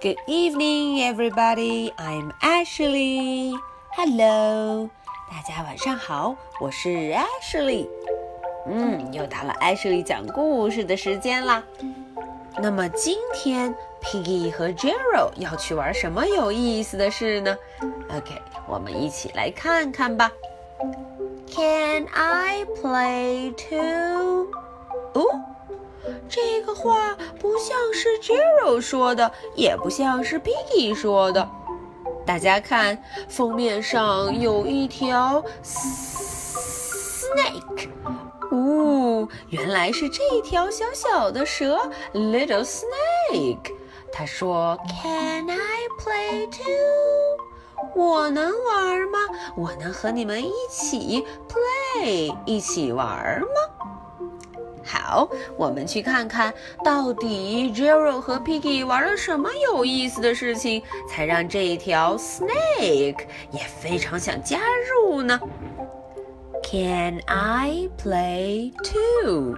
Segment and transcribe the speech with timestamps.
[0.00, 1.92] Good evening, everybody.
[1.98, 3.52] I'm Ashley.
[3.94, 4.88] Hello，
[5.30, 7.86] 大家晚上好，我是 Ashley。
[8.66, 11.62] 嗯，又到了 Ashley 讲故事的时间啦。
[12.58, 17.56] 那么今天 Piggy 和 Jero 要去玩什么有意思的事呢？
[18.08, 20.32] OK，我们一起来看看吧。
[21.54, 24.48] Can I play too？
[25.12, 25.49] 哦。
[26.29, 31.49] 这个话不像是 Jero 说的，也不像是 Piggy 说的。
[32.25, 36.29] 大家看，封面上有一条 snake，
[38.51, 41.79] 哦，原来是这条小小的蛇
[42.13, 43.73] ，little snake。
[44.13, 45.57] 他说：“Can I
[45.99, 46.67] play too？”
[47.95, 49.19] 我能玩吗？
[49.55, 53.47] 我能和你们一起 play，一起玩吗？
[54.91, 64.59] 好，我们去看看到底 Jero 和 Piggy 玩了什么有意思的事情，才让这一条 Snake 也非常想加
[64.91, 65.39] 入呢
[66.69, 69.55] ？Can I play too?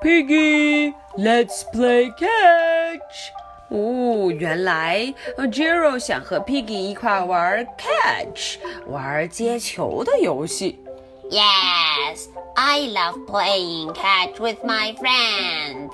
[0.00, 3.30] Piggy, let's play catch.
[3.70, 10.83] 哦，原来 Jero 想和 Piggy 一块玩 catch，玩接球的游戏。
[11.29, 15.91] Yes, I love playing catch with my friends.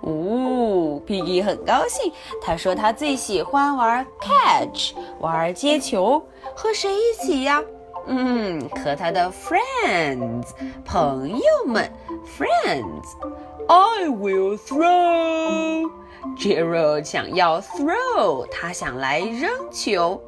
[0.00, 2.12] 哦，Piggy 很高兴。
[2.40, 6.22] 他说他最喜欢玩 catch，玩接球。
[6.56, 7.62] 和谁一起呀？
[8.06, 10.46] 嗯，和他的 friends，
[10.86, 11.92] 朋友们，
[12.38, 15.90] friends。I will throw.
[16.38, 20.18] Jero 想要 throw，他想来扔球。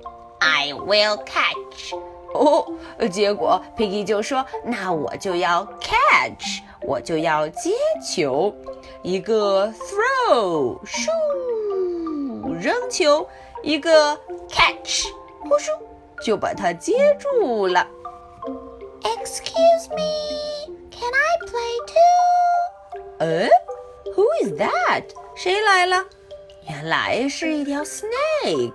[0.41, 1.95] I will catch.
[2.36, 7.72] 哦，结果 Piggy 就说：“那我就要 catch，我就要接
[8.06, 8.54] 球，
[9.02, 9.68] 一个
[10.28, 11.10] throw，咻，
[12.60, 13.28] 扔球，
[13.64, 14.16] 一个
[14.50, 15.06] catch，
[15.42, 15.72] 呼咻，
[16.24, 17.88] 就把它接住了。”
[19.04, 23.16] Excuse me, can I play too?
[23.20, 23.48] 呃
[24.16, 25.04] ，Who is that？
[25.36, 26.06] 谁来了？
[26.68, 28.74] 原来是一条 snake。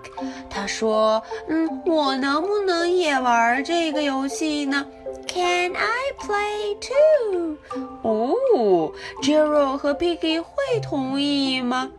[0.48, 4.86] 他说：“嗯，我能不能也玩这个游戏呢
[5.26, 7.56] ？Can I play too？”
[8.02, 8.92] 哦
[9.22, 11.90] ，Jero 和 Piggy 会同意吗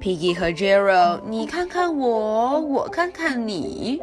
[0.00, 4.00] ？Piggy 和 Jero，你看看我，我看看你。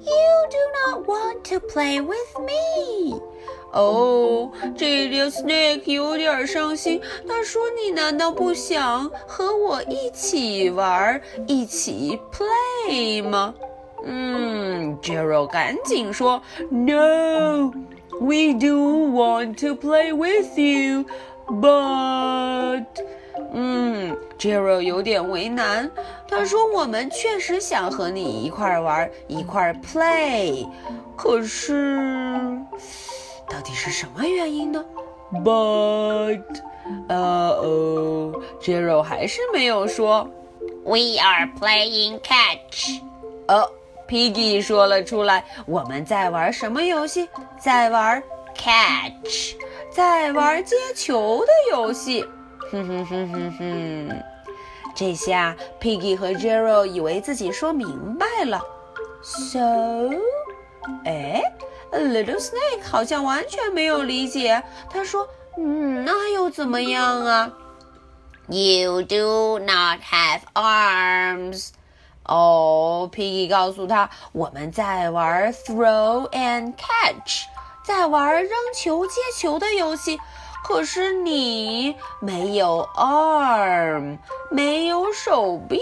[0.00, 0.14] You
[0.48, 0.58] do
[0.96, 3.20] not want to play with me.
[3.72, 7.00] 哦，这条 snake 有点伤心。
[7.28, 13.54] 他说：“你难道不想和我一起玩，一起 play 吗？”
[14.04, 16.40] 嗯，Jero 赶紧说
[16.70, 17.70] ：“No,
[18.20, 21.04] we do want to play with you,
[21.46, 22.84] but……
[23.52, 25.90] 嗯，Jero 有点为难。
[26.28, 30.66] 他说：“我们确实想和你一块玩，一块 play，
[31.16, 32.58] 可是……”
[33.50, 34.84] 到底是什么原因呢
[35.32, 36.42] ？But，
[37.08, 40.28] 呃哦，Jero 还是没有说。
[40.84, 43.00] We are playing catch。
[43.48, 43.70] 哦
[44.06, 45.44] ，Piggy 说了出来。
[45.66, 47.28] 我们在玩什么游戏？
[47.60, 48.22] 在玩
[48.54, 49.54] catch，
[49.90, 52.24] 在玩接球的游戏。
[52.70, 54.22] 哼哼哼哼哼。
[54.94, 58.60] 这下 Piggy 和 Jero 以为自己说明白了。
[59.22, 60.10] So，
[61.04, 61.42] 哎。
[61.92, 64.62] Little Snake 好像完全没有理解。
[64.90, 65.28] 他说
[65.58, 67.52] ：“嗯，那又怎么样啊
[68.48, 71.70] ？”You do not have arms。
[72.24, 77.44] 哦，Piggy 告诉他：“我们在玩 Throw and Catch，
[77.84, 80.18] 在玩扔球接球的游戏。
[80.64, 84.18] 可是你没有 arm，
[84.50, 85.78] 没有手臂。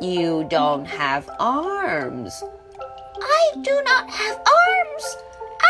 [0.00, 2.42] You don't have arms。”
[3.22, 4.61] I do not have arms.
[5.58, 5.66] 啊！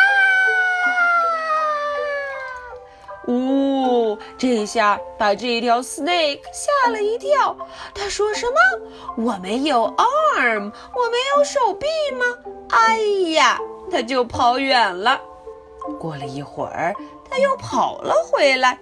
[3.28, 7.56] 呜，这一下把这条 snake 吓了一跳。
[7.94, 8.54] 他说什么？
[9.16, 11.86] 我没有 arm，我没有手臂
[12.18, 12.26] 吗？
[12.70, 12.96] 哎
[13.32, 13.58] 呀，
[13.90, 15.20] 他就跑远了。
[16.00, 16.94] 过了一会儿，
[17.28, 18.78] 他又跑了回来。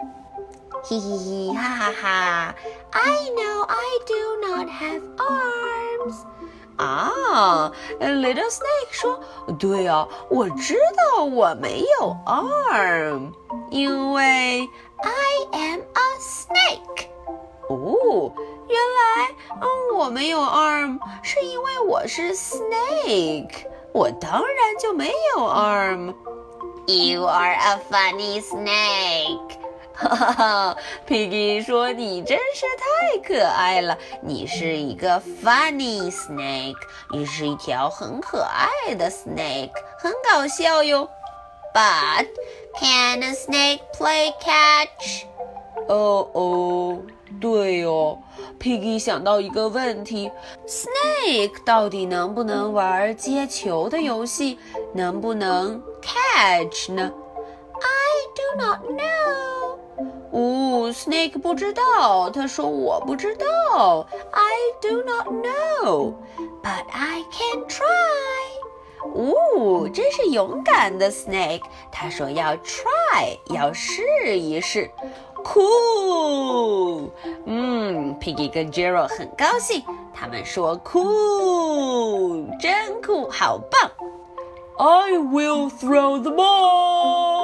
[0.82, 2.54] 嘿嘿嘿，哈哈哈
[2.92, 6.24] ！I know I do not have arms.
[6.79, 10.75] 啊，Little Snake 说：“对啊，我知
[11.15, 13.31] 道我没有 arm，
[13.69, 17.07] 因为 I am a snake。”
[17.69, 18.31] 哦，
[18.67, 29.57] 原来，嗯，我没有 arm 是因为我是 snake，我当然就没有 arm。You are a funny snake。
[30.00, 30.76] 哈哈哈
[31.06, 36.74] ，Piggy 说：“你真是太可爱了，你是一个 funny snake，
[37.12, 41.06] 你是一条很可爱的 snake，很搞笑哟。”
[41.74, 42.26] But
[42.78, 45.24] can a snake play catch？
[45.88, 46.98] 哦哦，
[47.40, 48.18] 对哦
[48.58, 50.30] ，Piggy 想到一个问题
[50.66, 54.58] ：Snake 到底能不能玩接球的游戏？
[54.94, 57.12] 能不能 catch 呢
[57.82, 59.19] ？I do not know.
[60.31, 62.29] 哦，Snake 不知道。
[62.29, 66.13] 他说：“我不知道。”I do not know,
[66.61, 67.83] but I can try.
[69.13, 71.61] 哦，真是勇敢的 Snake。
[71.91, 74.03] 他说要 try，要试
[74.37, 74.89] 一试。
[75.43, 77.11] Cool。
[77.45, 79.83] 嗯，Piggy 跟 Jero 很高兴。
[80.13, 83.91] 他们说 Cool，真酷，好棒。
[84.77, 87.38] I will throw the ball.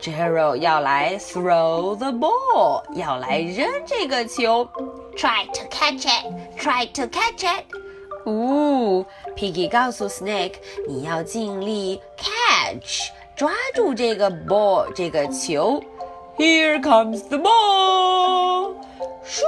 [0.00, 4.66] Gerald 要来 throw the ball，要来扔这个球。
[5.16, 6.24] Try to catch it,
[6.58, 7.64] try to catch it。
[8.24, 9.04] 哦，
[9.36, 10.54] Piggy 告诉 Snake，
[10.88, 15.82] 你要尽力 catch，抓住这个 ball 这个球。
[16.38, 18.74] Here comes the ball，
[19.26, 19.42] 咻，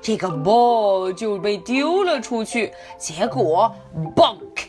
[0.00, 3.74] 这个 ball 就被丢了出去，结果
[4.16, 4.68] bunk，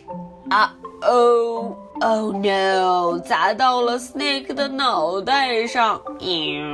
[0.50, 1.74] 啊哦。
[2.00, 3.19] Oh no！
[3.19, 6.65] 砸到了 Snake 的脑袋上，嗯，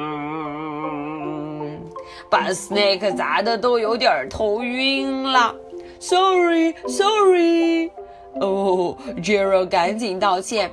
[2.29, 5.55] 把 Snake 砸的都有点头晕了。
[5.99, 7.91] Sorry，Sorry！
[8.41, 10.71] 哦，Jero 赶紧道歉。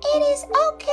[0.00, 0.88] It is okay.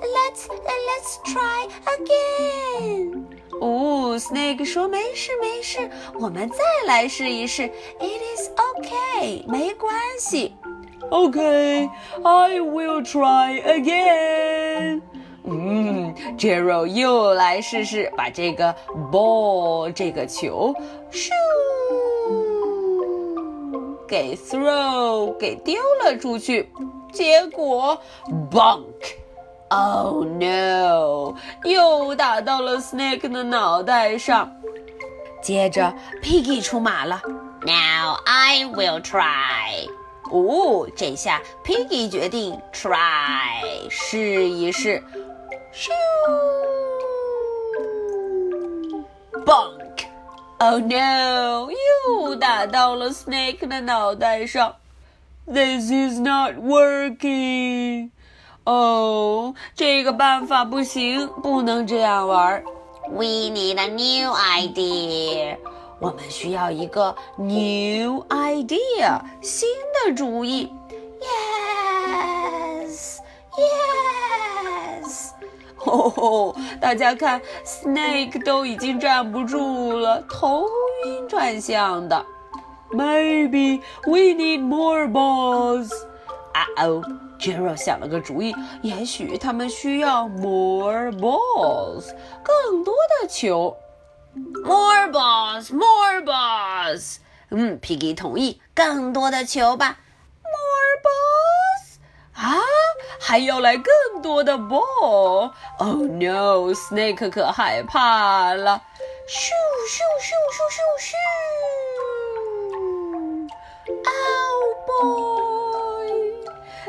[0.00, 3.26] Let's let's try again.
[3.60, 7.64] 哦，Snake 说没事没事，我们再来试一试。
[8.00, 10.54] It is okay，没关系。
[11.09, 11.89] Okay,
[12.23, 15.01] I will try again.
[15.43, 18.73] 嗯，Jero 又来试试把这个
[19.11, 20.73] ball 这个球
[21.11, 21.29] 咻
[24.07, 26.69] 给 throw 给丢了出去，
[27.11, 27.99] 结果
[28.51, 34.49] bunk，oh no，又打到了 Snake 的脑袋上。
[35.41, 35.91] 接着
[36.21, 37.19] Piggy 出马了，
[37.65, 39.89] Now I will try.
[40.31, 45.03] 哦，这下 Piggy 决定 try 试一试，
[45.73, 45.89] 咻，
[49.45, 54.75] bunk，oh no，又打到了 Snake 的脑袋上。
[55.45, 58.11] This is not working。
[58.63, 62.63] 哦，这个办法不行，不能这样玩。
[63.09, 65.57] We need a new idea.
[65.98, 69.68] 我们需要一个 new idea，新
[70.04, 70.70] 的主意。
[72.90, 73.26] Yes，Yes。
[75.76, 80.66] 吼吼，大家看，Snake 都已经站不住了，头
[81.06, 82.26] 晕转向的。
[82.90, 85.90] Maybe we need more balls。
[86.52, 87.02] 啊哦
[87.38, 92.12] ，Jero 想了个主意，也许他们需要 more balls，
[92.42, 93.76] 更多的球。
[94.36, 97.16] More balls, more balls。
[97.48, 99.96] 嗯，Piggy 同意，更多的球吧。
[100.42, 101.96] More balls
[102.34, 102.60] 啊，
[103.18, 105.52] 还要来更多的 ball。
[105.78, 108.82] Oh no，Snake 可害怕了。
[109.26, 109.52] 咻
[109.88, 111.16] 咻咻咻咻咻。
[114.04, 114.64] Oh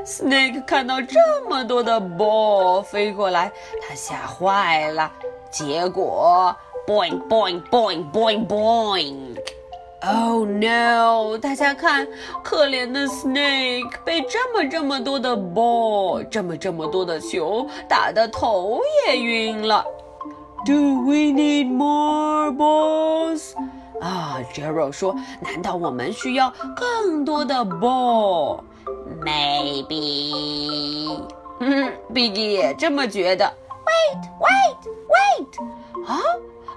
[0.04, 5.10] boy！Snake 看到这么多的 ball 飞过来，他吓坏了。
[5.50, 6.54] 结果。
[6.87, 9.37] Boing, boing, boing, boing, boing!
[10.05, 11.38] Oh no！
[11.38, 12.09] 大家看，
[12.43, 19.85] 可怜的 Snake 被这么这么多的 ball，这么这么多的球打得头也晕了。
[20.67, 23.55] Do we need more balls？
[24.00, 28.61] 啊，Jero 说，难道我们需要更多的 ball？Maybe。
[31.61, 33.45] 嗯，Biggie 也这么觉得。
[33.87, 35.47] Wait, wait, wait！
[36.09, 36.19] 啊？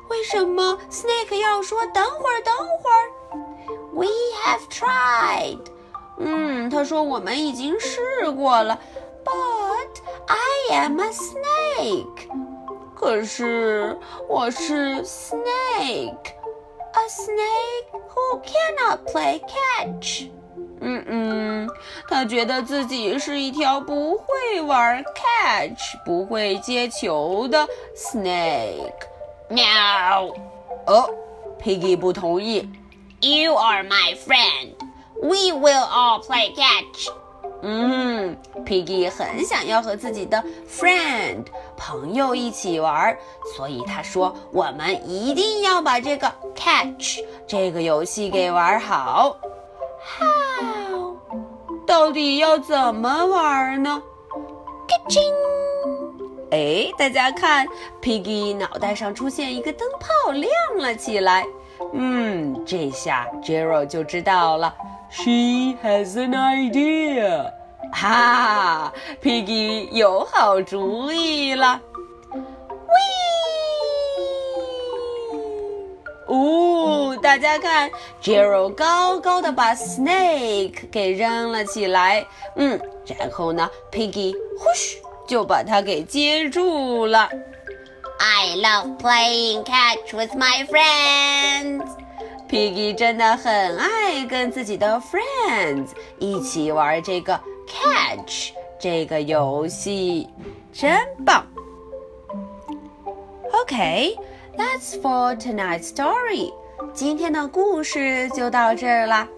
[0.10, 3.10] 为什么 Snake 要说等会儿，等会儿？
[3.94, 4.08] We
[4.44, 5.60] have tried。
[6.18, 8.80] 嗯，他说我们已经试过了。
[9.24, 10.38] But I
[10.78, 12.28] am a snake。
[12.96, 13.98] 可是
[14.30, 20.30] 我是 Snake，a snake who cannot play catch。
[20.80, 21.70] 嗯嗯，
[22.08, 28.94] 他觉得自己是一条不会玩 catch、不会接球的 snake。
[29.51, 30.33] No！
[30.87, 31.11] 哦
[31.61, 32.71] ，Piggy 不同意。
[33.21, 34.75] You are my friend.
[35.21, 37.11] We will all play catch.
[37.63, 41.45] 嗯，Piggy 很想要和自己的 friend
[41.77, 43.19] 朋友一起玩，
[43.57, 49.37] 所以他说：“我们一定要把这个 catch 这个游戏给玩好。”
[50.01, 51.17] How？
[51.87, 54.01] 到底要怎么玩呢
[54.89, 55.90] ？Catching！
[56.51, 57.67] 哎，大家看
[58.03, 61.47] ，Piggy 脑袋上出现一个灯泡，亮了起来。
[61.95, 64.75] 嗯，这下 Jero 就知道了。
[65.11, 67.53] She has an idea.
[67.93, 68.93] 哈
[69.23, 71.81] ，Piggy 有好主意了。
[72.33, 72.95] 喂
[76.37, 77.91] 哦，大家看
[78.23, 82.25] ，Jero 高高的把 Snake 给扔了起来。
[82.57, 84.99] 嗯，然后呢，Piggy 呼咻
[85.31, 87.29] 就把它给接住了。
[88.19, 91.85] I love playing catch with my friends.
[92.49, 100.29] Piggy 真的很爱跟自己的 friends 一起玩这个 catch 这个游戏，
[100.73, 101.47] 真棒。
[103.65, 104.17] Okay,
[104.59, 106.53] that's for tonight's story.
[106.93, 109.29] 今天的故事就到这儿啦。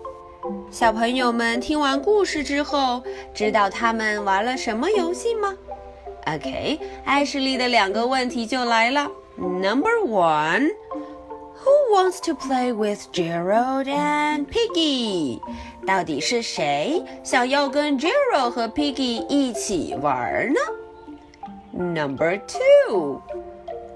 [0.70, 3.02] 小朋友们听完故事之后，
[3.34, 5.54] 知道他们玩了什么游戏吗
[6.25, 9.09] ？OK，艾什莉的两个问题就来了。
[9.37, 15.41] Number one。Who wants to play with Gerald and Piggy？
[15.85, 20.59] 到底是谁想要跟 Gerald 和 Piggy 一起玩呢？
[21.73, 23.21] Number two.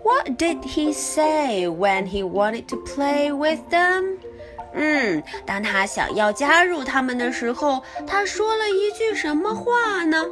[0.03, 4.18] What did he say when he wanted to play with them?
[4.74, 10.25] 嗯，当他想要加入他们的时候，他说了一句什么话呢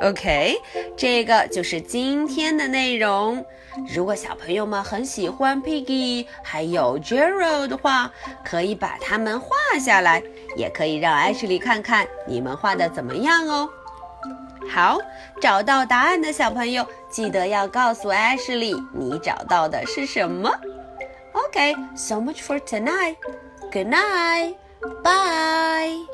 [0.00, 0.56] ？OK，
[0.96, 3.44] 这个就是今天的内容。
[3.92, 8.10] 如果小朋友们很喜欢 Piggy 还有 Gerald 的话，
[8.44, 9.48] 可以把它们画
[9.80, 10.22] 下来，
[10.56, 13.68] 也可以让 Ashley 看看你们画的怎么样哦。
[14.70, 14.98] 好，
[15.40, 20.50] 找到答案的小朋友记得要告诉 Ashley 你找到的是什么。
[21.32, 23.16] OK，so much for tonight.
[23.72, 24.54] Good night.
[25.02, 26.13] Bye.